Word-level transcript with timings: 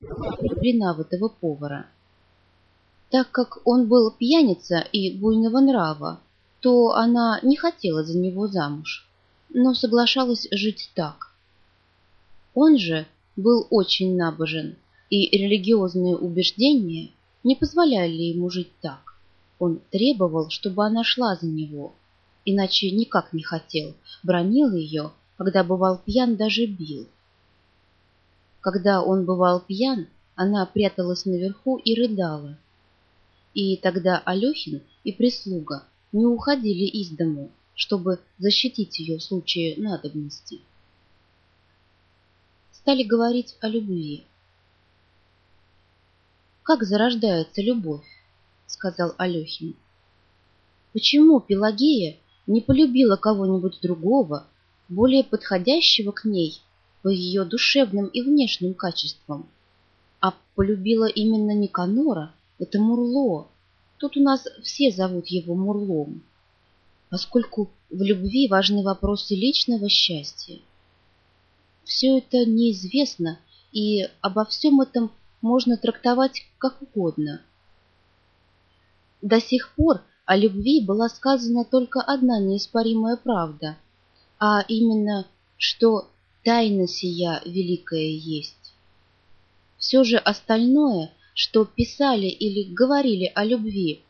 влюблена 0.00 0.94
в 0.94 1.00
этого 1.00 1.28
повара. 1.28 1.86
Так 3.10 3.30
как 3.30 3.58
он 3.64 3.88
был 3.88 4.10
пьяница 4.10 4.80
и 4.80 5.16
буйного 5.16 5.60
нрава, 5.60 6.20
то 6.60 6.94
она 6.94 7.40
не 7.42 7.56
хотела 7.56 8.04
за 8.04 8.16
него 8.16 8.46
замуж, 8.46 9.08
но 9.48 9.74
соглашалась 9.74 10.46
жить 10.50 10.90
так. 10.94 11.32
Он 12.54 12.78
же 12.78 13.06
был 13.36 13.66
очень 13.70 14.16
набожен, 14.16 14.76
и 15.08 15.36
религиозные 15.36 16.16
убеждения 16.16 17.10
не 17.42 17.56
позволяли 17.56 18.12
ему 18.12 18.50
жить 18.50 18.72
так. 18.80 19.14
Он 19.58 19.80
требовал, 19.90 20.50
чтобы 20.50 20.84
она 20.84 21.04
шла 21.04 21.36
за 21.36 21.46
него, 21.46 21.94
иначе 22.44 22.90
никак 22.90 23.32
не 23.32 23.42
хотел, 23.42 23.94
бронил 24.22 24.72
ее, 24.74 25.12
когда 25.36 25.64
бывал 25.64 26.00
пьян, 26.04 26.36
даже 26.36 26.66
бил. 26.66 27.06
Когда 28.60 29.02
он 29.02 29.24
бывал 29.24 29.60
пьян, 29.60 30.06
она 30.34 30.66
пряталась 30.66 31.24
наверху 31.24 31.78
и 31.78 31.94
рыдала. 31.94 32.58
И 33.54 33.76
тогда 33.76 34.18
Алехин 34.24 34.82
и 35.02 35.12
прислуга 35.12 35.84
не 36.12 36.26
уходили 36.26 36.84
из 36.84 37.10
дому, 37.10 37.50
чтобы 37.74 38.20
защитить 38.38 38.98
ее 38.98 39.18
в 39.18 39.22
случае 39.22 39.76
надобности. 39.78 40.60
Стали 42.72 43.02
говорить 43.02 43.56
о 43.60 43.68
любви. 43.68 44.24
«Как 46.62 46.84
зарождается 46.84 47.62
любовь?»— 47.62 48.06
сказал 48.66 49.14
Алехин. 49.16 49.74
«Почему 50.92 51.40
Пелагея 51.40 52.16
не 52.46 52.60
полюбила 52.60 53.16
кого-нибудь 53.16 53.80
другого, 53.80 54.46
более 54.88 55.24
подходящего 55.24 56.12
к 56.12 56.24
ней 56.24 56.60
по 57.02 57.08
ее 57.08 57.44
душевным 57.44 58.06
и 58.06 58.22
внешним 58.22 58.74
качествам, 58.74 59.48
а 60.20 60.34
полюбила 60.54 61.06
именно 61.06 61.52
Никанора, 61.52 62.34
это 62.58 62.78
Мурло. 62.78 63.48
Тут 63.98 64.16
у 64.16 64.20
нас 64.20 64.46
все 64.62 64.90
зовут 64.90 65.28
его 65.28 65.54
Мурлом, 65.54 66.22
поскольку 67.08 67.70
в 67.90 68.02
любви 68.02 68.48
важны 68.48 68.82
вопросы 68.82 69.34
личного 69.34 69.88
счастья. 69.88 70.58
Все 71.84 72.18
это 72.18 72.44
неизвестно, 72.44 73.38
и 73.72 74.08
обо 74.20 74.44
всем 74.44 74.80
этом 74.80 75.10
можно 75.42 75.76
трактовать 75.76 76.44
как 76.58 76.80
угодно. 76.82 77.40
До 79.22 79.40
сих 79.40 79.74
пор 79.74 80.02
о 80.24 80.36
любви 80.36 80.84
была 80.84 81.08
сказана 81.08 81.64
только 81.64 82.00
одна 82.00 82.38
неиспоримая 82.38 83.16
правда, 83.16 83.76
а 84.38 84.62
именно, 84.68 85.26
что 85.56 86.09
тайна 86.44 86.86
сия 86.86 87.42
великая 87.44 88.10
есть. 88.10 88.74
Все 89.78 90.04
же 90.04 90.16
остальное, 90.16 91.12
что 91.34 91.64
писали 91.64 92.26
или 92.26 92.62
говорили 92.62 93.30
о 93.34 93.44
любви, 93.44 94.02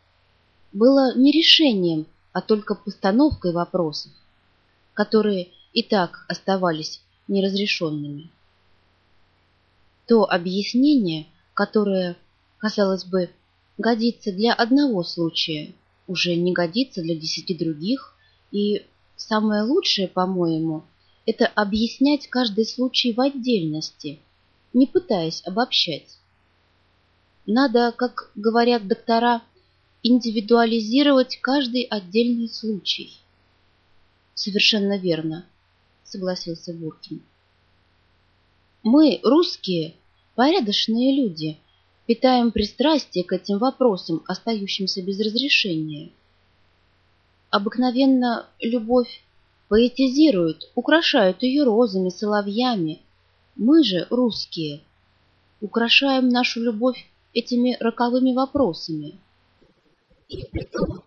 было 0.73 1.17
не 1.17 1.33
решением, 1.33 2.07
а 2.33 2.41
только 2.41 2.75
постановкой 2.75 3.53
вопросов, 3.53 4.13
которые 4.95 5.49
и 5.73 5.83
так 5.83 6.25
оставались 6.29 7.01
неразрешенными. 7.29 8.31
То 10.07 10.29
объяснение, 10.29 11.27
которое, 11.55 12.17
казалось 12.59 13.05
бы, 13.05 13.31
годится 13.79 14.33
для 14.33 14.53
одного 14.53 15.05
случая, 15.05 15.73
уже 16.07 16.35
не 16.35 16.53
годится 16.53 17.03
для 17.03 17.15
десяти 17.15 17.55
других, 17.55 18.15
и 18.51 18.85
самое 19.17 19.63
лучшее, 19.63 20.09
по-моему, 20.09 20.83
это 21.31 21.47
объяснять 21.47 22.27
каждый 22.27 22.67
случай 22.67 23.13
в 23.13 23.21
отдельности, 23.21 24.19
не 24.73 24.89
пытаясь 24.89 25.47
обобщать. 25.47 26.19
Надо, 27.47 27.93
как 27.93 28.33
говорят 28.35 28.89
доктора, 28.89 29.41
индивидуализировать 30.03 31.39
каждый 31.41 31.83
отдельный 31.83 32.49
случай. 32.49 33.17
Совершенно 34.35 34.99
верно, 34.99 35.47
согласился 36.03 36.73
Буркин. 36.73 37.23
Мы, 38.83 39.21
русские, 39.23 39.95
порядочные 40.35 41.15
люди, 41.15 41.59
питаем 42.07 42.51
пристрастие 42.51 43.23
к 43.23 43.33
этим 43.33 43.59
вопросам, 43.59 44.25
остающимся 44.27 45.01
без 45.01 45.21
разрешения. 45.21 46.11
Обыкновенно 47.51 48.49
любовь 48.59 49.23
поэтизируют, 49.71 50.69
украшают 50.75 51.45
ее 51.45 51.63
розами, 51.63 52.09
соловьями. 52.09 53.01
Мы 53.55 53.85
же, 53.85 54.07
русские, 54.11 54.81
украшаем 55.61 56.29
нашу 56.29 56.61
любовь 56.61 57.09
этими 57.33 57.77
роковыми 57.79 58.35
вопросами. 58.35 59.15
И 60.29 60.45
притом 60.51 61.03